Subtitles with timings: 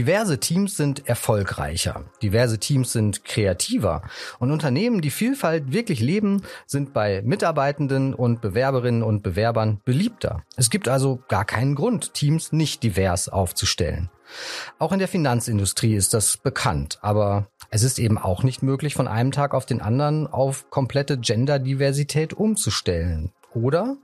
[0.00, 4.00] Diverse Teams sind erfolgreicher, diverse Teams sind kreativer
[4.38, 10.42] und Unternehmen, die Vielfalt wirklich leben, sind bei Mitarbeitenden und Bewerberinnen und Bewerbern beliebter.
[10.56, 14.08] Es gibt also gar keinen Grund, Teams nicht divers aufzustellen.
[14.78, 19.06] Auch in der Finanzindustrie ist das bekannt, aber es ist eben auch nicht möglich, von
[19.06, 23.32] einem Tag auf den anderen auf komplette Genderdiversität umzustellen.
[23.54, 23.96] Oder?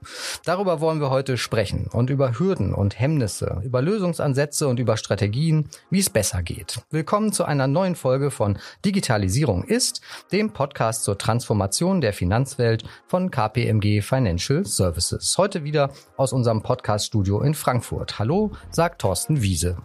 [0.43, 5.69] Darüber wollen wir heute sprechen und über Hürden und Hemmnisse, über Lösungsansätze und über Strategien,
[5.89, 6.81] wie es besser geht.
[6.89, 10.01] Willkommen zu einer neuen Folge von Digitalisierung ist,
[10.31, 15.37] dem Podcast zur Transformation der Finanzwelt von KPMG Financial Services.
[15.37, 18.19] Heute wieder aus unserem Podcaststudio in Frankfurt.
[18.19, 19.77] Hallo, sagt Thorsten Wiese.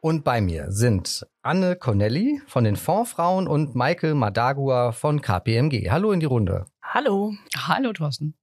[0.00, 5.90] Und bei mir sind Anne Connelly von den Fondsfrauen und Michael Madagua von KPMG.
[5.90, 6.66] Hallo in die Runde.
[6.80, 7.34] Hallo.
[7.56, 8.34] Hallo, Thorsten.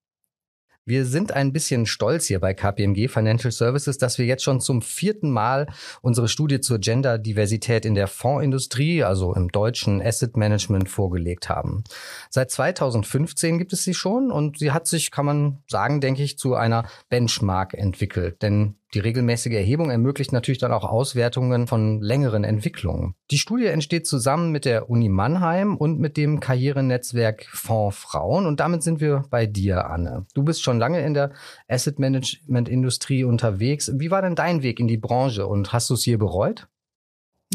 [0.88, 4.84] Wir sind ein bisschen stolz hier bei KPMG Financial Services, dass wir jetzt schon zum
[4.84, 5.66] vierten Mal
[6.02, 11.84] unsere Studie zur Genderdiversität in der Fondsindustrie, also im deutschen Asset Management, vorgelegt haben.
[12.30, 16.38] Seit 2015 gibt es sie schon und sie hat sich, kann man sagen, denke ich,
[16.38, 18.44] zu einer Benchmark entwickelt.
[18.44, 23.16] Denn die regelmäßige Erhebung ermöglicht natürlich dann auch Auswertungen von längeren Entwicklungen.
[23.30, 28.46] Die Studie entsteht zusammen mit der Uni Mannheim und mit dem Karrierenetzwerk Fonds Frauen.
[28.46, 30.26] Und damit sind wir bei dir, Anne.
[30.34, 31.34] Du bist schon lange in der
[31.68, 33.92] Asset Management Industrie unterwegs.
[33.96, 36.68] Wie war denn dein Weg in die Branche und hast du es hier bereut?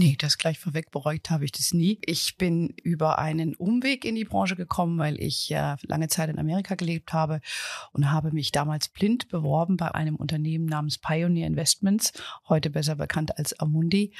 [0.00, 1.98] Nee, das gleich vorweg bereut habe ich das nie.
[2.06, 6.38] Ich bin über einen Umweg in die Branche gekommen, weil ich äh, lange Zeit in
[6.38, 7.42] Amerika gelebt habe
[7.92, 12.14] und habe mich damals blind beworben bei einem Unternehmen namens Pioneer Investments,
[12.48, 14.14] heute besser bekannt als Amundi.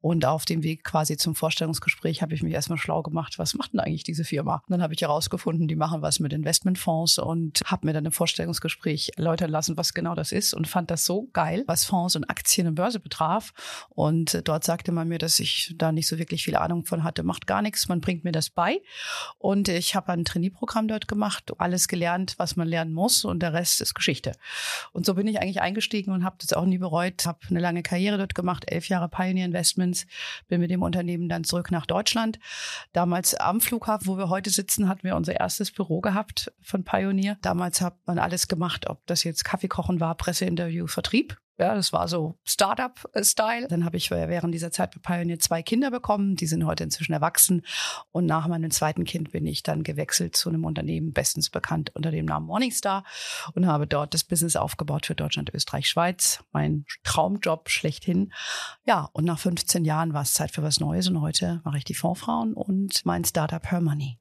[0.00, 3.74] Und auf dem Weg quasi zum Vorstellungsgespräch habe ich mich erstmal schlau gemacht, was macht
[3.74, 4.62] denn eigentlich diese Firma?
[4.66, 8.12] Und dann habe ich herausgefunden, die machen was mit Investmentfonds und habe mir dann im
[8.12, 12.30] Vorstellungsgespräch erläutern lassen, was genau das ist und fand das so geil, was Fonds und
[12.30, 13.52] Aktien und Börse betraf.
[13.90, 17.04] Und äh, dort sagte man mir, dass ich da nicht so wirklich viel Ahnung von
[17.04, 17.22] hatte.
[17.22, 18.80] Macht gar nichts, man bringt mir das bei.
[19.38, 23.52] Und ich habe ein Trainee-Programm dort gemacht, alles gelernt, was man lernen muss und der
[23.52, 24.32] Rest ist Geschichte.
[24.92, 27.26] Und so bin ich eigentlich eingestiegen und habe das auch nie bereut.
[27.26, 30.06] Habe eine lange Karriere dort gemacht, elf Jahre Pioneer Investments,
[30.48, 32.38] bin mit dem Unternehmen dann zurück nach Deutschland.
[32.92, 37.38] Damals am Flughafen, wo wir heute sitzen, hatten wir unser erstes Büro gehabt von Pioneer.
[37.42, 41.36] Damals hat man alles gemacht, ob das jetzt Kaffee kochen war, Presseinterview, Vertrieb.
[41.60, 43.66] Ja, das war so Startup-Style.
[43.66, 46.36] Dann habe ich während dieser Zeit bei Pioneer zwei Kinder bekommen.
[46.36, 47.62] Die sind heute inzwischen erwachsen.
[48.12, 52.12] Und nach meinem zweiten Kind bin ich dann gewechselt zu einem Unternehmen, bestens bekannt unter
[52.12, 53.02] dem Namen Morningstar
[53.54, 56.44] und habe dort das Business aufgebaut für Deutschland, Österreich, Schweiz.
[56.52, 58.32] Mein Traumjob schlechthin.
[58.86, 61.08] Ja, und nach 15 Jahren war es Zeit für was Neues.
[61.08, 64.18] Und heute mache ich die Fondsfrauen und mein Startup Her Money.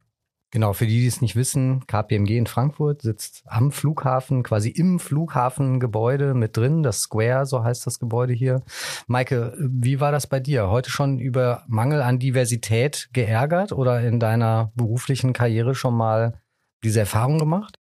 [0.51, 4.97] Genau, für die, die es nicht wissen, KPMG in Frankfurt sitzt am Flughafen, quasi im
[4.97, 8.63] Flughafengebäude mit drin, das Square, so heißt das Gebäude hier.
[9.07, 10.69] Maike, wie war das bei dir?
[10.69, 16.39] Heute schon über Mangel an Diversität geärgert oder in deiner beruflichen Karriere schon mal
[16.81, 17.77] diese Erfahrung gemacht?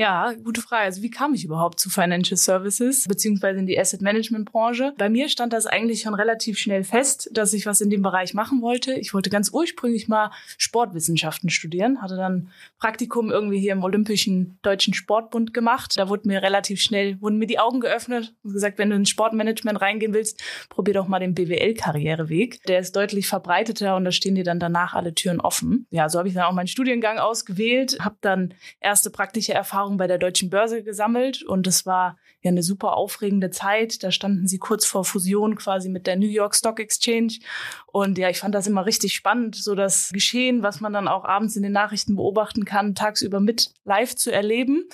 [0.00, 0.84] Ja, gute Frage.
[0.84, 4.94] Also wie kam ich überhaupt zu Financial Services beziehungsweise in die Asset Management Branche?
[4.96, 8.32] Bei mir stand das eigentlich schon relativ schnell fest, dass ich was in dem Bereich
[8.32, 8.92] machen wollte.
[8.92, 14.94] Ich wollte ganz ursprünglich mal Sportwissenschaften studieren, hatte dann Praktikum irgendwie hier im Olympischen Deutschen
[14.94, 15.94] Sportbund gemacht.
[15.96, 19.04] Da wurde mir relativ schnell, wurden mir die Augen geöffnet und gesagt, wenn du in
[19.04, 22.62] Sportmanagement reingehen willst, probier doch mal den BWL-Karriereweg.
[22.68, 25.88] Der ist deutlich verbreiteter und da stehen dir dann danach alle Türen offen.
[25.90, 29.54] Ja, so habe ich dann auch meinen Studiengang ausgewählt, habe dann erste praktische
[29.88, 34.02] Erfahrung bei der Deutschen Börse gesammelt und es war ja eine super aufregende Zeit.
[34.02, 37.38] Da standen sie kurz vor Fusion quasi mit der New York Stock Exchange
[37.86, 41.24] und ja, ich fand das immer richtig spannend, so das Geschehen, was man dann auch
[41.24, 44.84] abends in den Nachrichten beobachten kann, tagsüber mit live zu erleben.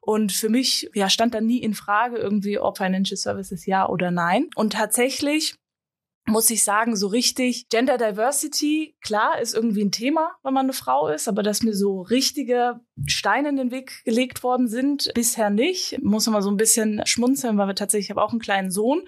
[0.00, 4.10] Und für mich ja stand dann nie in Frage irgendwie, ob Financial Services ja oder
[4.10, 4.48] nein.
[4.54, 5.56] Und tatsächlich
[6.26, 10.72] muss ich sagen, so richtig Gender Diversity, klar, ist irgendwie ein Thema, wenn man eine
[10.72, 15.50] Frau ist, aber dass mir so richtige Steine in den Weg gelegt worden sind, bisher
[15.50, 16.02] nicht.
[16.02, 19.02] Muss immer so ein bisschen schmunzeln, weil wir tatsächlich, ich habe auch einen kleinen Sohn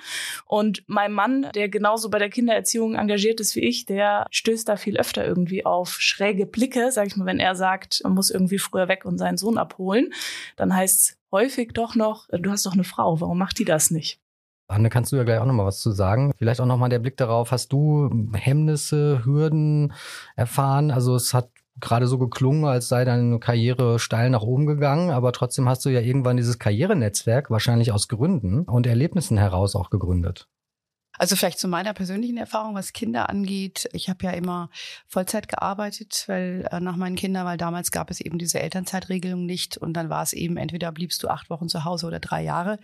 [0.45, 4.77] und mein Mann, der genauso bei der Kindererziehung engagiert ist wie ich, der stößt da
[4.77, 8.59] viel öfter irgendwie auf schräge Blicke, sag ich mal, wenn er sagt, man muss irgendwie
[8.59, 10.13] früher weg und seinen Sohn abholen,
[10.57, 14.21] dann heißt häufig doch noch, du hast doch eine Frau, warum macht die das nicht?
[14.69, 16.33] Anne, kannst du ja gleich auch nochmal was zu sagen.
[16.37, 19.93] Vielleicht auch nochmal der Blick darauf, hast du Hemmnisse, Hürden
[20.35, 20.91] erfahren?
[20.91, 25.33] Also es hat gerade so geklungen, als sei deine Karriere steil nach oben gegangen, aber
[25.33, 30.49] trotzdem hast du ja irgendwann dieses Karrierenetzwerk wahrscheinlich aus Gründen und Erlebnissen heraus auch gegründet.
[31.19, 33.89] Also vielleicht zu meiner persönlichen Erfahrung, was Kinder angeht.
[33.93, 34.71] Ich habe ja immer
[35.07, 39.77] Vollzeit gearbeitet, weil äh, nach meinen Kindern, weil damals gab es eben diese Elternzeitregelung nicht
[39.79, 42.79] und dann war es eben entweder bliebst du acht Wochen zu Hause oder drei Jahre.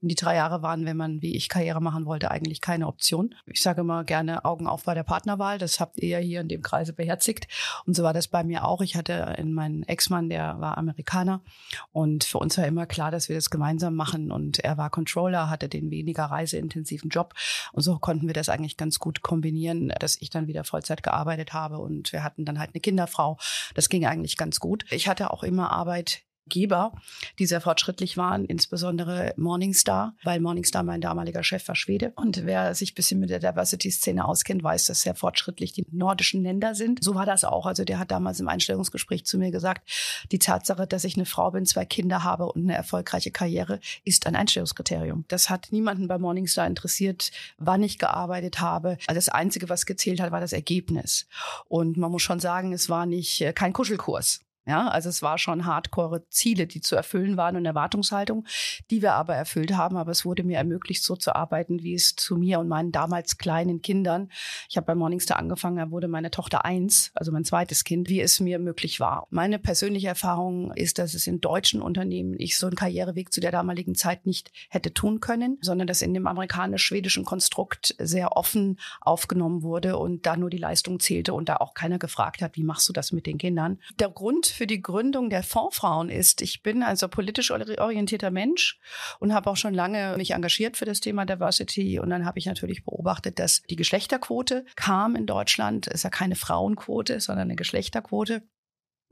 [0.00, 3.34] Und die drei Jahre waren, wenn man wie ich Karriere machen wollte, eigentlich keine Option.
[3.46, 5.58] Ich sage immer gerne Augen auf bei der Partnerwahl.
[5.58, 7.48] Das habt ihr ja hier in dem Kreise beherzigt.
[7.84, 8.80] Und so war das bei mir auch.
[8.80, 11.42] Ich hatte in meinen Ex-Mann, der war Amerikaner
[11.90, 14.30] und für uns war immer klar, dass wir das gemeinsam machen.
[14.30, 17.34] Und er war Controller, hatte den weniger reiseintensiven Job
[17.72, 21.52] und so konnten wir das eigentlich ganz gut kombinieren, dass ich dann wieder Vollzeit gearbeitet
[21.52, 23.38] habe und wir hatten dann halt eine Kinderfrau.
[23.74, 24.84] Das ging eigentlich ganz gut.
[24.90, 26.92] Ich hatte auch immer Arbeit Geber,
[27.38, 32.12] die sehr fortschrittlich waren, insbesondere Morningstar, weil Morningstar mein damaliger Chef war Schwede.
[32.16, 36.42] Und wer sich ein bisschen mit der Diversity-Szene auskennt, weiß, dass sehr fortschrittlich die nordischen
[36.42, 37.02] Länder sind.
[37.02, 37.66] So war das auch.
[37.66, 39.88] Also der hat damals im Einstellungsgespräch zu mir gesagt,
[40.32, 44.26] die Tatsache, dass ich eine Frau bin, zwei Kinder habe und eine erfolgreiche Karriere, ist
[44.26, 45.24] ein Einstellungskriterium.
[45.28, 48.98] Das hat niemanden bei Morningstar interessiert, wann ich gearbeitet habe.
[49.06, 51.26] Also das Einzige, was gezählt hat, war das Ergebnis.
[51.68, 54.40] Und man muss schon sagen, es war nicht äh, kein Kuschelkurs.
[54.68, 58.44] Ja, also es war schon hardcore Ziele, die zu erfüllen waren und Erwartungshaltung,
[58.90, 59.96] die wir aber erfüllt haben.
[59.96, 63.38] Aber es wurde mir ermöglicht, so zu arbeiten, wie es zu mir und meinen damals
[63.38, 64.28] kleinen Kindern.
[64.68, 68.20] Ich habe bei Morningstar angefangen, da wurde meine Tochter eins, also mein zweites Kind, wie
[68.20, 69.26] es mir möglich war.
[69.30, 73.52] Meine persönliche Erfahrung ist, dass es in deutschen Unternehmen ich so einen Karriereweg zu der
[73.52, 79.62] damaligen Zeit nicht hätte tun können, sondern dass in dem amerikanisch-schwedischen Konstrukt sehr offen aufgenommen
[79.62, 82.86] wurde und da nur die Leistung zählte und da auch keiner gefragt hat, wie machst
[82.86, 83.78] du das mit den Kindern.
[83.98, 88.78] Der Grund für die Gründung der Fondsfrauen ist, ich bin also politisch orientierter Mensch
[89.20, 92.00] und habe auch schon lange mich engagiert für das Thema Diversity.
[92.00, 95.86] Und dann habe ich natürlich beobachtet, dass die Geschlechterquote kam in Deutschland.
[95.86, 98.42] Ist ja keine Frauenquote, sondern eine Geschlechterquote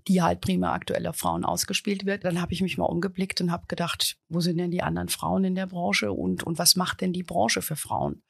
[0.08, 2.24] die halt prima aktuell auf Frauen ausgespielt wird.
[2.24, 5.42] Dann habe ich mich mal umgeblickt und habe gedacht, wo sind denn die anderen Frauen
[5.42, 8.22] in der Branche und, und was macht denn die Branche für Frauen?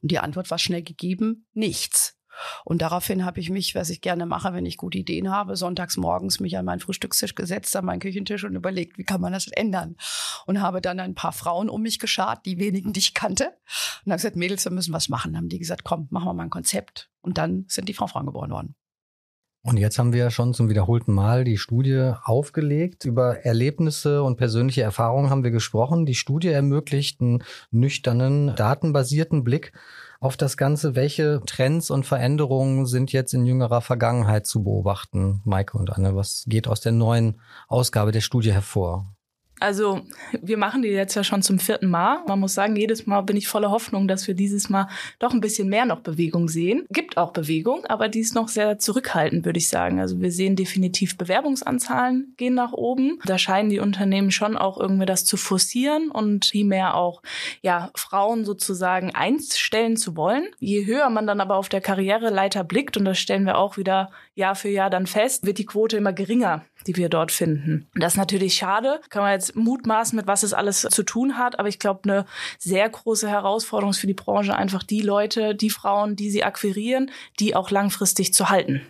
[0.00, 2.18] Und die Antwort war schnell gegeben, nichts.
[2.64, 5.96] Und daraufhin habe ich mich, was ich gerne mache, wenn ich gute Ideen habe, sonntags
[5.96, 9.48] morgens mich an meinen Frühstückstisch gesetzt, an meinen Küchentisch und überlegt, wie kann man das
[9.48, 9.96] ändern?
[10.46, 13.52] Und habe dann ein paar Frauen um mich geschart, die wenigen, die ich kannte.
[14.04, 15.32] Und habe gesagt, Mädels, wir müssen was machen.
[15.32, 17.10] Dann haben die gesagt, komm, machen wir mal ein Konzept.
[17.20, 18.74] Und dann sind die Frau Frauen geboren worden.
[19.62, 23.04] Und jetzt haben wir schon zum wiederholten Mal die Studie aufgelegt.
[23.04, 26.06] Über Erlebnisse und persönliche Erfahrungen haben wir gesprochen.
[26.06, 29.72] Die Studie ermöglicht einen nüchternen, datenbasierten Blick
[30.18, 30.94] auf das Ganze.
[30.94, 36.16] Welche Trends und Veränderungen sind jetzt in jüngerer Vergangenheit zu beobachten, Maike und Anne?
[36.16, 39.14] Was geht aus der neuen Ausgabe der Studie hervor?
[39.60, 40.00] Also
[40.40, 42.24] wir machen die jetzt ja schon zum vierten Mal.
[42.26, 45.40] Man muss sagen, jedes Mal bin ich voller Hoffnung, dass wir dieses Mal doch ein
[45.40, 46.86] bisschen mehr noch Bewegung sehen.
[46.90, 50.00] Gibt auch Bewegung, aber die ist noch sehr zurückhaltend, würde ich sagen.
[50.00, 53.18] Also wir sehen definitiv Bewerbungsanzahlen gehen nach oben.
[53.26, 57.22] Da scheinen die Unternehmen schon auch irgendwie das zu forcieren und primär auch
[57.60, 60.44] ja Frauen sozusagen einstellen zu wollen.
[60.58, 64.10] Je höher man dann aber auf der Karriereleiter blickt und das stellen wir auch wieder
[64.40, 67.88] Jahr für Jahr dann fest, wird die Quote immer geringer die wir dort finden.
[67.94, 69.00] Das ist natürlich schade.
[69.10, 71.58] Kann man jetzt mutmaßen, mit was es alles zu tun hat.
[71.58, 72.24] Aber ich glaube, eine
[72.58, 77.10] sehr große Herausforderung ist für die Branche einfach die Leute, die Frauen, die sie akquirieren,
[77.38, 78.82] die auch langfristig zu halten.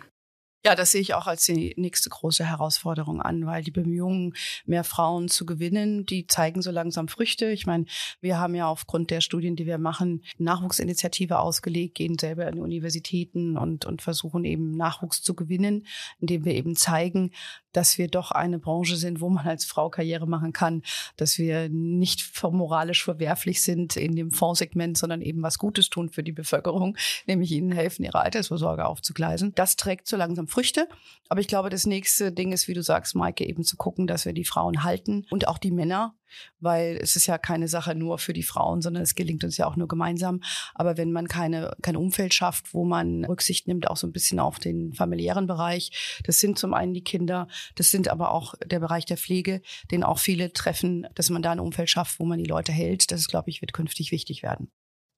[0.63, 4.35] Ja, das sehe ich auch als die nächste große Herausforderung an, weil die Bemühungen,
[4.65, 7.49] mehr Frauen zu gewinnen, die zeigen so langsam Früchte.
[7.49, 7.85] Ich meine,
[8.19, 13.57] wir haben ja aufgrund der Studien, die wir machen, Nachwuchsinitiative ausgelegt, gehen selber die Universitäten
[13.57, 15.87] und, und versuchen eben Nachwuchs zu gewinnen,
[16.19, 17.31] indem wir eben zeigen,
[17.73, 20.83] dass wir doch eine Branche sind, wo man als Frau Karriere machen kann,
[21.17, 26.23] dass wir nicht moralisch verwerflich sind in dem Fondssegment, sondern eben was Gutes tun für
[26.23, 26.97] die Bevölkerung,
[27.27, 29.53] nämlich ihnen helfen, ihre Altersvorsorge aufzugleisen.
[29.55, 30.87] Das trägt so langsam Früchte.
[31.29, 34.25] Aber ich glaube, das nächste Ding ist, wie du sagst, Maike, eben zu gucken, dass
[34.25, 36.15] wir die Frauen halten und auch die Männer
[36.59, 39.67] weil es ist ja keine Sache nur für die Frauen, sondern es gelingt uns ja
[39.67, 40.41] auch nur gemeinsam.
[40.73, 44.39] Aber wenn man keine, kein Umfeld schafft, wo man Rücksicht nimmt, auch so ein bisschen
[44.39, 48.79] auf den familiären Bereich, das sind zum einen die Kinder, das sind aber auch der
[48.79, 49.61] Bereich der Pflege,
[49.91, 53.11] den auch viele treffen, dass man da ein Umfeld schafft, wo man die Leute hält.
[53.11, 54.71] Das, glaube ich, wird künftig wichtig werden.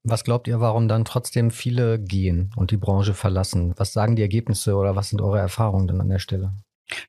[0.06, 3.74] Was glaubt ihr, warum dann trotzdem viele gehen und die Branche verlassen?
[3.78, 6.54] Was sagen die Ergebnisse oder was sind eure Erfahrungen dann an der Stelle?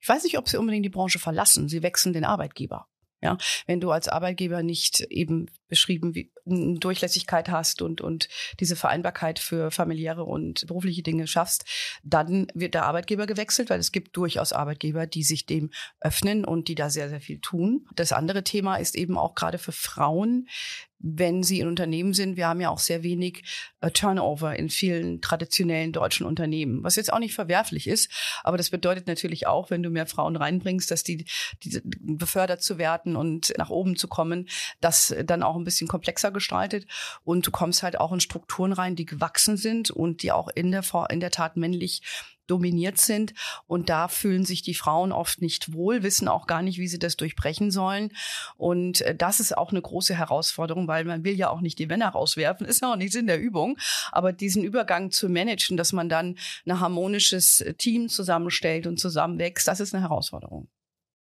[0.00, 1.68] Ich weiß nicht, ob sie unbedingt die Branche verlassen.
[1.68, 2.86] Sie wechseln den Arbeitgeber.
[3.24, 8.28] Ja, wenn du als Arbeitgeber nicht eben beschrieben wie Durchlässigkeit hast und und
[8.60, 11.64] diese Vereinbarkeit für familiäre und berufliche Dinge schaffst,
[12.02, 15.70] dann wird der Arbeitgeber gewechselt, weil es gibt durchaus Arbeitgeber, die sich dem
[16.00, 17.86] öffnen und die da sehr sehr viel tun.
[17.94, 20.46] Das andere Thema ist eben auch gerade für Frauen
[21.06, 22.38] wenn sie in Unternehmen sind.
[22.38, 23.44] Wir haben ja auch sehr wenig
[23.82, 28.10] äh, Turnover in vielen traditionellen deutschen Unternehmen, was jetzt auch nicht verwerflich ist.
[28.42, 31.26] Aber das bedeutet natürlich auch, wenn du mehr Frauen reinbringst, dass die,
[31.62, 34.48] die befördert zu werden und nach oben zu kommen,
[34.80, 36.86] das dann auch ein bisschen komplexer gestaltet
[37.24, 40.70] und du kommst halt auch in Strukturen rein, die gewachsen sind und die auch in
[40.70, 42.02] der, in der Tat männlich
[42.46, 43.34] dominiert sind.
[43.66, 46.98] Und da fühlen sich die Frauen oft nicht wohl, wissen auch gar nicht, wie sie
[46.98, 48.10] das durchbrechen sollen.
[48.56, 51.86] Und äh, das ist auch eine große Herausforderung, weil man will ja auch nicht die
[51.86, 53.78] Männer rauswerfen, ist ja auch nicht in der Übung.
[54.12, 56.36] Aber diesen Übergang zu managen, dass man dann
[56.66, 60.68] ein harmonisches Team zusammenstellt und zusammenwächst, das ist eine Herausforderung.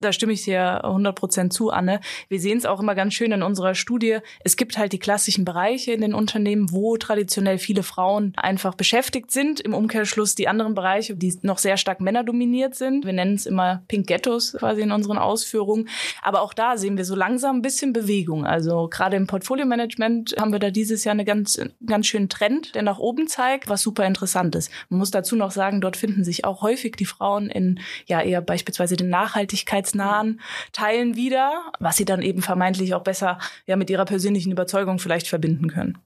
[0.01, 1.99] Da stimme ich dir 100 Prozent zu, Anne.
[2.29, 4.19] Wir sehen es auch immer ganz schön in unserer Studie.
[4.45, 9.33] Es gibt halt die klassischen Bereiche in den Unternehmen, wo traditionell viele Frauen einfach beschäftigt
[9.33, 9.59] sind.
[9.59, 13.05] Im Umkehrschluss die anderen Bereiche, die noch sehr stark männerdominiert sind.
[13.07, 15.89] Wir nennen es immer Pink Ghettos quasi in unseren Ausführungen.
[16.23, 18.47] Aber auch da sehen wir so langsam ein bisschen Bewegung.
[18.47, 22.83] Also gerade im Portfolio-Management haben wir da dieses Jahr einen ganz, ganz schönen Trend, der
[22.83, 24.71] nach oben zeigt, was super interessant ist.
[24.91, 28.41] Man muss dazu noch sagen, dort finden sich auch häufig die Frauen in ja eher
[28.41, 30.41] beispielsweise den Nachhaltigkeits wahrheitsnahen
[30.73, 35.29] Teilen wieder, was sie dann eben vermeintlich auch besser ja mit ihrer persönlichen Überzeugung vielleicht
[35.29, 35.99] verbinden können.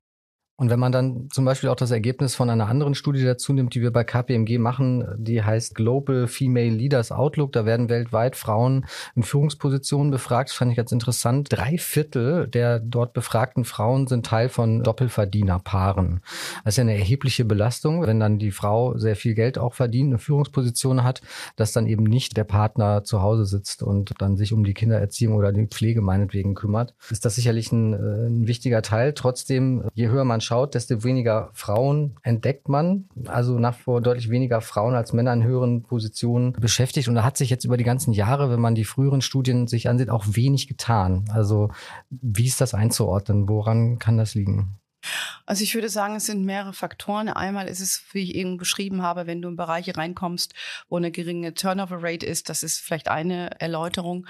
[0.56, 3.74] Und wenn man dann zum Beispiel auch das Ergebnis von einer anderen Studie dazu nimmt,
[3.74, 8.84] die wir bei KPMG machen, die heißt Global Female Leaders Outlook, da werden weltweit Frauen
[9.16, 10.50] in Führungspositionen befragt.
[10.50, 11.48] Das fand ich ganz interessant.
[11.50, 16.20] Drei Viertel der dort befragten Frauen sind Teil von Doppelverdienerpaaren.
[16.64, 20.10] Das ist ja eine erhebliche Belastung, wenn dann die Frau sehr viel Geld auch verdient,
[20.10, 21.22] eine Führungsposition hat,
[21.56, 25.34] dass dann eben nicht der Partner zu Hause sitzt und dann sich um die Kindererziehung
[25.34, 26.94] oder die Pflege meinetwegen kümmert.
[27.10, 29.14] Ist das sicherlich ein, äh, ein wichtiger Teil.
[29.14, 33.08] Trotzdem, je höher man schaut, desto weniger Frauen entdeckt man.
[33.26, 37.08] Also nach vor deutlich weniger Frauen als Männer in höheren Positionen beschäftigt.
[37.08, 39.88] Und da hat sich jetzt über die ganzen Jahre, wenn man die früheren Studien sich
[39.88, 41.24] ansieht, auch wenig getan.
[41.32, 41.70] Also
[42.10, 43.48] wie ist das einzuordnen?
[43.48, 44.78] Woran kann das liegen?
[45.46, 47.28] Also ich würde sagen, es sind mehrere Faktoren.
[47.28, 50.54] Einmal ist es, wie ich eben beschrieben habe, wenn du in Bereiche reinkommst,
[50.88, 54.26] wo eine geringe Turnover Rate ist, das ist vielleicht eine Erläuterung.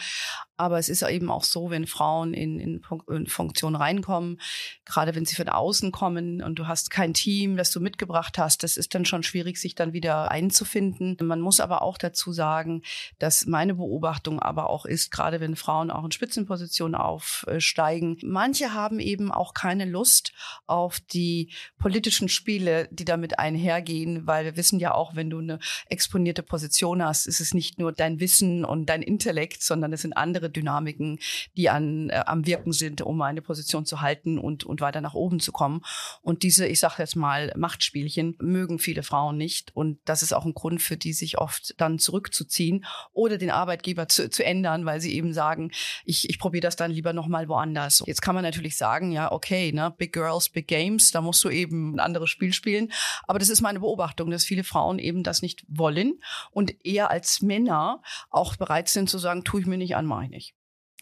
[0.57, 4.41] Aber es ist eben auch so, wenn Frauen in, in, Funktion reinkommen,
[4.85, 8.63] gerade wenn sie von außen kommen und du hast kein Team, das du mitgebracht hast,
[8.63, 11.17] das ist dann schon schwierig, sich dann wieder einzufinden.
[11.23, 12.83] Man muss aber auch dazu sagen,
[13.19, 19.01] dass meine Beobachtung aber auch ist, gerade wenn Frauen auch in Spitzenpositionen aufsteigen, manche haben
[19.01, 20.33] eben auch keine Lust
[20.67, 25.59] auf die politischen Spiele, die damit einhergehen, weil wir wissen ja auch, wenn du eine
[25.89, 30.13] exponierte Position hast, ist es nicht nur dein Wissen und dein Intellekt, sondern es sind
[30.13, 31.19] andere Dynamiken,
[31.57, 35.15] die an, äh, am Wirken sind, um eine Position zu halten und, und weiter nach
[35.15, 35.83] oben zu kommen.
[36.23, 39.75] Und diese, ich sage jetzt mal, Machtspielchen mögen viele Frauen nicht.
[39.75, 44.09] Und das ist auch ein Grund für die, sich oft dann zurückzuziehen oder den Arbeitgeber
[44.09, 45.71] zu, zu ändern, weil sie eben sagen,
[46.05, 48.03] ich, ich probiere das dann lieber nochmal woanders.
[48.07, 51.51] Jetzt kann man natürlich sagen, ja, okay, ne, Big Girls, Big Games, da musst du
[51.51, 52.93] eben ein anderes Spiel spielen.
[53.27, 56.21] Aber das ist meine Beobachtung, dass viele Frauen eben das nicht wollen
[56.51, 60.23] und eher als Männer auch bereit sind zu sagen, tue ich mir nicht an, mache.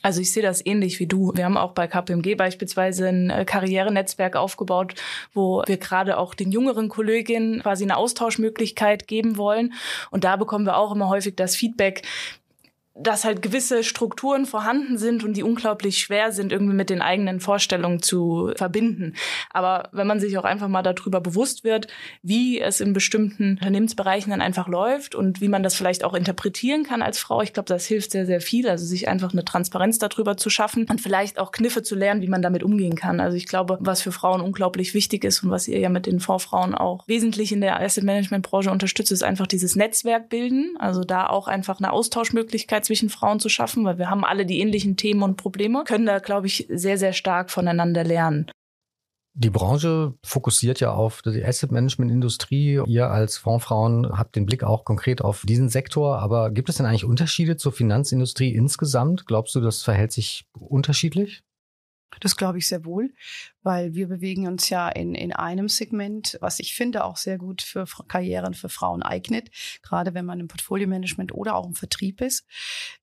[0.03, 1.33] Also ich sehe das ähnlich wie du.
[1.35, 4.95] Wir haben auch bei KPMG beispielsweise ein äh, Karrierenetzwerk aufgebaut,
[5.35, 9.75] wo wir gerade auch den jüngeren Kolleginnen quasi eine Austauschmöglichkeit geben wollen.
[10.11, 12.03] Und da bekommen wir auch immer häufig das Feedback,
[13.03, 17.41] dass halt gewisse Strukturen vorhanden sind und die unglaublich schwer sind, irgendwie mit den eigenen
[17.41, 19.15] Vorstellungen zu verbinden.
[19.51, 21.87] Aber wenn man sich auch einfach mal darüber bewusst wird,
[22.23, 26.85] wie es in bestimmten Unternehmensbereichen dann einfach läuft und wie man das vielleicht auch interpretieren
[26.85, 28.69] kann als Frau, ich glaube, das hilft sehr, sehr viel.
[28.69, 32.29] Also sich einfach eine Transparenz darüber zu schaffen und vielleicht auch Kniffe zu lernen, wie
[32.29, 33.21] man damit umgehen kann.
[33.21, 36.21] Also ich glaube, was für Frauen unglaublich wichtig ist und was ihr ja mit den
[36.21, 40.77] Vorfrauen auch wesentlich in der Asset Management Branche unterstützt, ist einfach dieses Netzwerk bilden.
[40.79, 44.59] Also da auch einfach eine Austauschmöglichkeit zwischen Frauen zu schaffen, weil wir haben alle die
[44.59, 48.51] ähnlichen Themen und Probleme, können da, glaube ich, sehr, sehr stark voneinander lernen.
[49.35, 52.83] Die Branche fokussiert ja auf die Asset Management Industrie.
[52.87, 56.19] Ihr als Fondsfrauen habt den Blick auch konkret auf diesen Sektor.
[56.19, 59.25] Aber gibt es denn eigentlich Unterschiede zur Finanzindustrie insgesamt?
[59.27, 61.45] Glaubst du, das verhält sich unterschiedlich?
[62.19, 63.13] Das glaube ich sehr wohl,
[63.63, 67.63] weil wir bewegen uns ja in, in einem Segment, was ich finde auch sehr gut
[67.63, 69.51] für Karrieren für Frauen eignet,
[69.83, 72.47] gerade wenn man im Portfolio-Management oder auch im Vertrieb ist.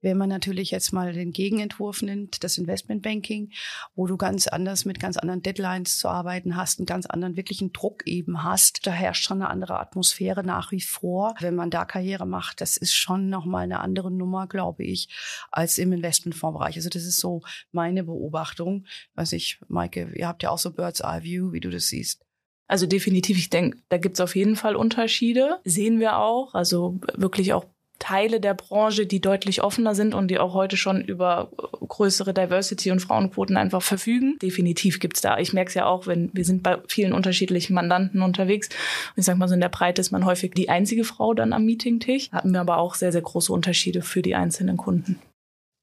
[0.01, 3.51] Wenn man natürlich jetzt mal den Gegenentwurf nimmt, das Investmentbanking,
[3.95, 7.73] wo du ganz anders mit ganz anderen Deadlines zu arbeiten hast, einen ganz anderen wirklichen
[7.73, 11.35] Druck eben hast, da herrscht schon eine andere Atmosphäre nach wie vor.
[11.39, 15.09] Wenn man da Karriere macht, das ist schon nochmal eine andere Nummer, glaube ich,
[15.51, 16.75] als im Investmentfondsbereich.
[16.75, 18.85] Also das ist so meine Beobachtung
[19.15, 22.23] weiß ich, Maike, ihr habt ja auch so Bird's Eye View, wie du das siehst.
[22.67, 25.59] Also definitiv, ich denke, da gibt's auf jeden Fall Unterschiede.
[25.63, 26.53] Sehen wir auch.
[26.53, 27.65] Also wirklich auch
[27.99, 31.49] Teile der Branche, die deutlich offener sind und die auch heute schon über
[31.87, 34.37] größere Diversity und Frauenquoten einfach verfügen.
[34.41, 35.39] Definitiv gibt's da.
[35.39, 38.69] Ich merke es ja auch, wenn wir sind bei vielen unterschiedlichen Mandanten unterwegs.
[38.69, 41.53] Und ich sag mal so in der Breite ist man häufig die einzige Frau dann
[41.53, 42.31] am Meetingtisch.
[42.31, 45.19] Hatten wir aber auch sehr, sehr große Unterschiede für die einzelnen Kunden.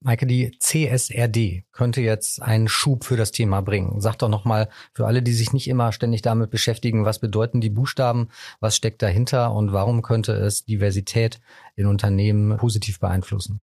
[0.01, 4.01] Maike, die CSRD könnte jetzt einen Schub für das Thema bringen.
[4.01, 7.71] Sag doch nochmal für alle, die sich nicht immer ständig damit beschäftigen, was bedeuten die
[7.71, 11.39] Buchstaben, was steckt dahinter und warum könnte es Diversität
[11.75, 13.61] in Unternehmen positiv beeinflussen?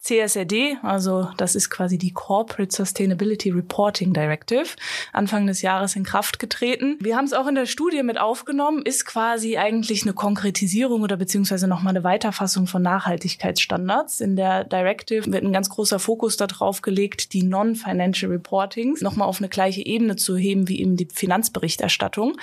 [0.00, 4.66] CSRD, also das ist quasi die Corporate Sustainability Reporting Directive,
[5.12, 6.98] Anfang des Jahres in Kraft getreten.
[7.00, 11.16] Wir haben es auch in der Studie mit aufgenommen, ist quasi eigentlich eine Konkretisierung oder
[11.16, 14.20] beziehungsweise nochmal eine Weiterfassung von Nachhaltigkeitsstandards.
[14.20, 19.38] In der Directive wird ein ganz großer Fokus darauf gelegt, die Non-Financial Reportings nochmal auf
[19.38, 22.36] eine gleiche Ebene zu heben wie eben die Finanzberichterstattung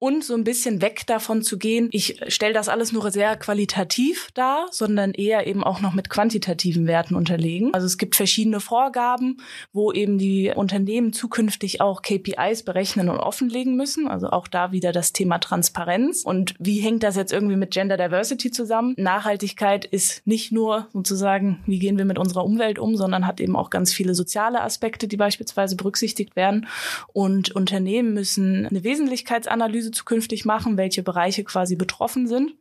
[0.00, 4.30] und so ein bisschen weg davon zu gehen, ich stelle das alles nur sehr qualitativ
[4.32, 7.72] dar, sondern eher eben auch noch mit quantitativen Werten unterlegen.
[7.74, 9.36] Also es gibt verschiedene Vorgaben,
[9.74, 14.08] wo eben die Unternehmen zukünftig auch KPIs berechnen und offenlegen müssen.
[14.08, 16.24] Also auch da wieder das Thema Transparenz.
[16.24, 18.94] Und wie hängt das jetzt irgendwie mit Gender Diversity zusammen?
[18.96, 23.54] Nachhaltigkeit ist nicht nur sozusagen, wie gehen wir mit unserer Umwelt um, sondern hat eben
[23.54, 26.66] auch ganz viele soziale Aspekte, die beispielsweise berücksichtigt werden.
[27.12, 32.52] Und Unternehmen müssen eine Wesentlichkeitsanalyse zukünftig machen, welche Bereiche quasi betroffen sind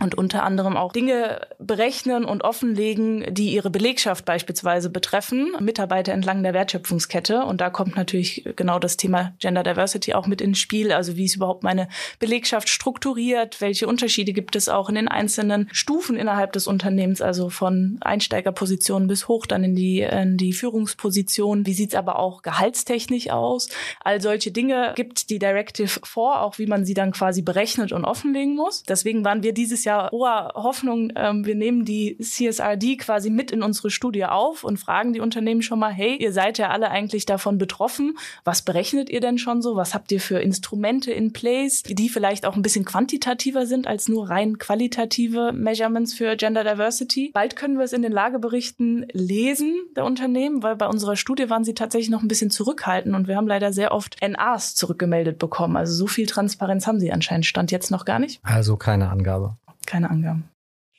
[0.00, 6.42] und unter anderem auch Dinge berechnen und offenlegen, die ihre Belegschaft beispielsweise betreffen, Mitarbeiter entlang
[6.42, 7.44] der Wertschöpfungskette.
[7.44, 10.90] Und da kommt natürlich genau das Thema Gender Diversity auch mit ins Spiel.
[10.90, 13.60] Also wie ist überhaupt meine Belegschaft strukturiert?
[13.60, 17.22] Welche Unterschiede gibt es auch in den einzelnen Stufen innerhalb des Unternehmens?
[17.22, 21.66] Also von Einsteigerpositionen bis hoch dann in die, in die Führungsposition.
[21.66, 23.68] Wie sieht's aber auch gehaltstechnisch aus?
[24.02, 28.04] All solche Dinge gibt die Directive vor, auch wie man sie dann quasi berechnet und
[28.04, 28.82] offenlegen muss.
[28.82, 33.62] Deswegen waren wir dieses ja hoher Hoffnung, ähm, wir nehmen die CSRD quasi mit in
[33.62, 37.26] unsere Studie auf und fragen die Unternehmen schon mal, hey, ihr seid ja alle eigentlich
[37.26, 38.16] davon betroffen.
[38.44, 39.76] Was berechnet ihr denn schon so?
[39.76, 44.08] Was habt ihr für Instrumente in place, die vielleicht auch ein bisschen quantitativer sind als
[44.08, 47.30] nur rein qualitative Measurements für Gender Diversity?
[47.32, 51.64] Bald können wir es in den Lageberichten lesen der Unternehmen, weil bei unserer Studie waren
[51.64, 55.76] sie tatsächlich noch ein bisschen zurückhaltend und wir haben leider sehr oft NAs zurückgemeldet bekommen.
[55.76, 58.40] Also so viel Transparenz haben sie anscheinend Stand jetzt noch gar nicht.
[58.42, 60.48] Also keine Angabe keine Angaben.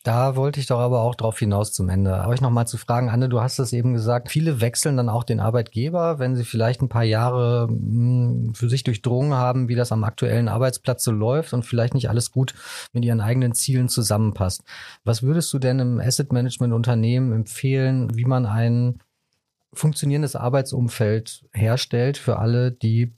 [0.05, 2.27] Da wollte ich doch aber auch drauf hinaus zum Ende.
[2.27, 5.39] Euch nochmal zu fragen, Anne, du hast es eben gesagt, viele wechseln dann auch den
[5.39, 10.03] Arbeitgeber, wenn sie vielleicht ein paar Jahre hm, für sich durchdrungen haben, wie das am
[10.03, 12.53] aktuellen Arbeitsplatz so läuft und vielleicht nicht alles gut
[12.93, 14.63] mit ihren eigenen Zielen zusammenpasst.
[15.05, 18.99] Was würdest du denn im Asset Management Unternehmen empfehlen, wie man ein
[19.73, 23.15] funktionierendes Arbeitsumfeld herstellt für alle, die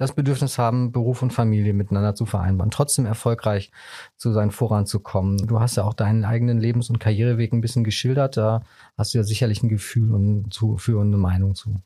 [0.00, 3.70] das Bedürfnis haben, Beruf und Familie miteinander zu vereinbaren, trotzdem erfolgreich
[4.16, 5.46] zu sein, voranzukommen.
[5.46, 8.38] Du hast ja auch deinen eigenen Lebens- und Karriereweg ein bisschen geschildert.
[8.38, 8.64] Da
[8.96, 11.82] hast du ja sicherlich ein Gefühl und zu, für eine Meinung zu.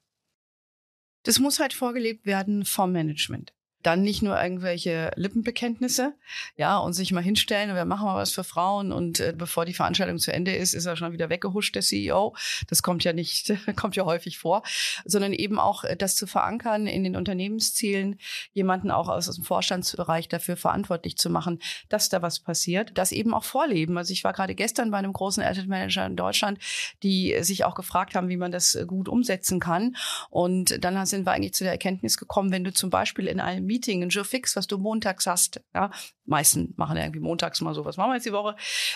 [1.24, 3.52] Das muss halt vorgelebt werden vom Management
[3.84, 6.14] dann nicht nur irgendwelche Lippenbekenntnisse,
[6.56, 9.66] ja, und sich mal hinstellen und wir machen mal was für Frauen und äh, bevor
[9.66, 12.34] die Veranstaltung zu Ende ist, ist er schon wieder weggehuscht, der CEO.
[12.68, 14.62] Das kommt ja nicht, kommt ja häufig vor,
[15.04, 18.18] sondern eben auch äh, das zu verankern in den Unternehmenszielen,
[18.54, 23.34] jemanden auch aus, dem Vorstandsbereich dafür verantwortlich zu machen, dass da was passiert, das eben
[23.34, 23.98] auch vorleben.
[23.98, 26.58] Also ich war gerade gestern bei einem großen Asset Manager in Deutschland,
[27.02, 29.96] die sich auch gefragt haben, wie man das äh, gut umsetzen kann.
[30.30, 33.73] Und dann sind wir eigentlich zu der Erkenntnis gekommen, wenn du zum Beispiel in einem
[33.74, 35.60] Meeting, ein Jour fix, was du montags hast.
[35.74, 35.90] Ja,
[36.24, 38.54] meisten machen ja irgendwie montags mal so, was machen wir jetzt die Woche,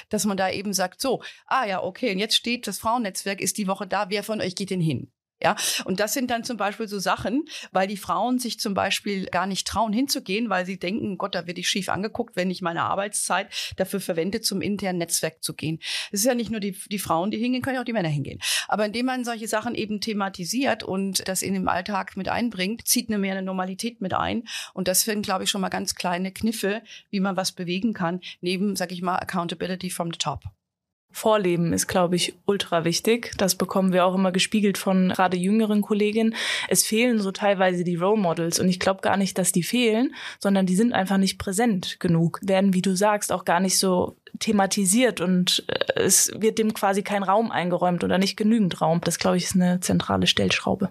[0.08, 3.58] dass man da eben sagt, so, ah ja, okay, und jetzt steht das Frauennetzwerk ist
[3.58, 5.10] die Woche da, wer von euch geht denn hin?
[5.40, 9.26] Ja, und das sind dann zum Beispiel so Sachen, weil die Frauen sich zum Beispiel
[9.26, 12.60] gar nicht trauen hinzugehen, weil sie denken, Gott, da werde ich schief angeguckt, wenn ich
[12.60, 15.78] meine Arbeitszeit dafür verwende, zum internen Netzwerk zu gehen.
[16.10, 18.08] Es ist ja nicht nur die, die Frauen, die hingehen, können ja auch die Männer
[18.08, 18.40] hingehen.
[18.66, 23.08] Aber indem man solche Sachen eben thematisiert und das in den Alltag mit einbringt, zieht
[23.08, 24.42] eine mehr eine Normalität mit ein.
[24.74, 28.20] Und das sind, glaube ich, schon mal ganz kleine Kniffe, wie man was bewegen kann,
[28.40, 30.42] neben, sag ich mal, Accountability from the top.
[31.18, 33.32] Vorleben ist, glaube ich, ultra wichtig.
[33.36, 36.34] Das bekommen wir auch immer gespiegelt von gerade jüngeren Kolleginnen.
[36.68, 40.14] Es fehlen so teilweise die Role Models und ich glaube gar nicht, dass die fehlen,
[40.38, 42.38] sondern die sind einfach nicht präsent genug.
[42.42, 47.02] Werden, wie du sagst, auch gar nicht so thematisiert und äh, es wird dem quasi
[47.02, 49.00] kein Raum eingeräumt oder nicht genügend Raum.
[49.02, 50.90] Das, glaube ich, ist eine zentrale Stellschraube.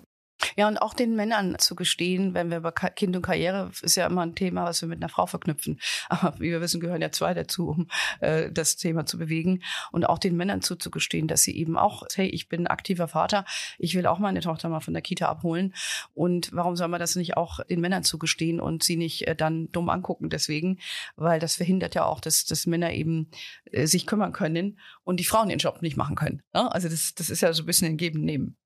[0.55, 4.05] Ja, und auch den Männern zu gestehen, wenn wir über Kind und Karriere, ist ja
[4.05, 5.79] immer ein Thema, was wir mit einer Frau verknüpfen.
[6.09, 7.87] Aber wie wir wissen, gehören ja zwei dazu, um
[8.19, 9.63] äh, das Thema zu bewegen.
[9.91, 13.45] Und auch den Männern zuzugestehen, dass sie eben auch, hey, ich bin aktiver Vater,
[13.77, 15.73] ich will auch meine Tochter mal von der Kita abholen.
[16.13, 19.71] Und warum soll man das nicht auch den Männern zugestehen und sie nicht äh, dann
[19.71, 20.79] dumm angucken deswegen?
[21.15, 23.31] Weil das verhindert ja auch, dass, dass Männer eben
[23.71, 26.41] äh, sich kümmern können und die Frauen den Job nicht machen können.
[26.53, 26.67] Ja?
[26.67, 28.57] Also das, das ist ja so ein bisschen ein Geben-Nehmen.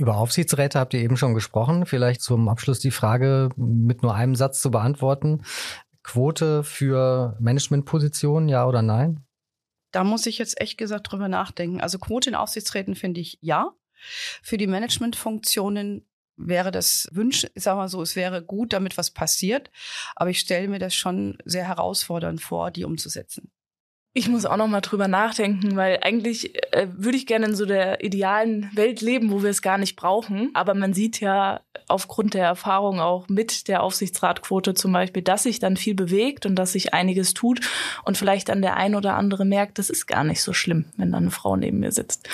[0.00, 1.84] Über Aufsichtsräte habt ihr eben schon gesprochen.
[1.84, 5.42] Vielleicht zum Abschluss die Frage mit nur einem Satz zu beantworten.
[6.02, 9.26] Quote für Managementpositionen, ja oder nein?
[9.92, 11.82] Da muss ich jetzt echt gesagt drüber nachdenken.
[11.82, 13.74] Also Quote in Aufsichtsräten finde ich ja.
[14.42, 19.10] Für die Managementfunktionen wäre das Wünsch, ich sag mal so, es wäre gut, damit was
[19.10, 19.70] passiert.
[20.16, 23.52] Aber ich stelle mir das schon sehr herausfordernd vor, die umzusetzen.
[24.12, 27.64] Ich muss auch noch mal drüber nachdenken, weil eigentlich äh, würde ich gerne in so
[27.64, 30.50] der idealen Welt leben, wo wir es gar nicht brauchen.
[30.52, 35.60] Aber man sieht ja aufgrund der Erfahrung auch mit der Aufsichtsratquote zum Beispiel, dass sich
[35.60, 37.60] dann viel bewegt und dass sich einiges tut
[38.04, 41.12] und vielleicht dann der ein oder andere merkt, das ist gar nicht so schlimm, wenn
[41.12, 42.28] dann eine Frau neben mir sitzt.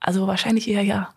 [0.00, 1.14] Also wahrscheinlich eher ja.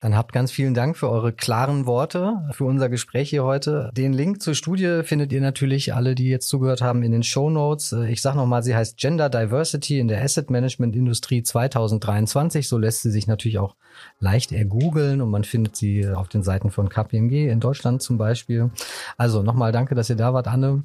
[0.00, 3.90] Dann habt ganz vielen Dank für eure klaren Worte, für unser Gespräch hier heute.
[3.96, 7.50] Den Link zur Studie findet ihr natürlich alle, die jetzt zugehört haben, in den Show
[7.50, 7.90] Notes.
[8.08, 12.68] Ich sage nochmal, sie heißt Gender Diversity in der Asset Management Industrie 2023.
[12.68, 13.74] So lässt sie sich natürlich auch
[14.20, 18.70] leicht ergoogeln und man findet sie auf den Seiten von KPMG in Deutschland zum Beispiel.
[19.16, 20.84] Also nochmal danke, dass ihr da wart, Anne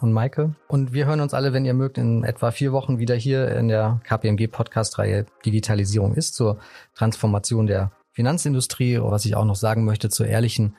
[0.00, 0.54] und Maike.
[0.68, 3.68] Und wir hören uns alle, wenn ihr mögt, in etwa vier Wochen wieder hier in
[3.68, 6.58] der KPMG Podcast-Reihe Digitalisierung ist zur
[6.94, 8.98] Transformation der Finanzindustrie.
[9.00, 10.76] Was ich auch noch sagen möchte zur ehrlichen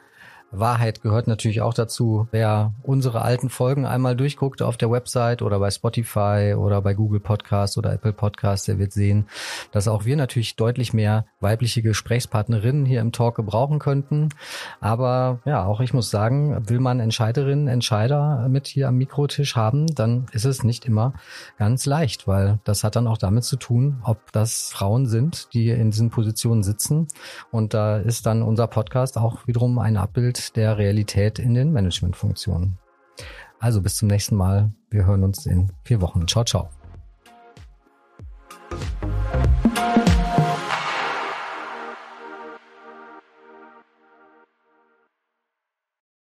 [0.52, 2.28] Wahrheit gehört natürlich auch dazu.
[2.32, 7.20] Wer unsere alten Folgen einmal durchguckt auf der Website oder bei Spotify oder bei Google
[7.20, 9.28] Podcast oder Apple Podcast, der wird sehen,
[9.72, 14.30] dass auch wir natürlich deutlich mehr weibliche Gesprächspartnerinnen hier im Talk gebrauchen könnten.
[14.80, 19.88] Aber ja, auch ich muss sagen, will man Entscheiderinnen, Entscheider mit hier am Mikrotisch haben,
[19.88, 21.14] dann ist es nicht immer
[21.58, 25.70] ganz leicht, weil das hat dann auch damit zu tun, ob das Frauen sind, die
[25.70, 27.08] in diesen Positionen sitzen.
[27.52, 32.78] Und da ist dann unser Podcast auch wiederum ein Abbild der Realität in den Managementfunktionen.
[33.60, 34.72] Also bis zum nächsten Mal.
[34.90, 36.28] Wir hören uns in vier Wochen.
[36.28, 36.70] Ciao, ciao.